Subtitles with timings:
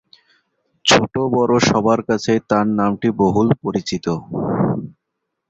[0.85, 4.05] ছোটবড় সবার কাছেই তার নামটি বহুল পরিচিত।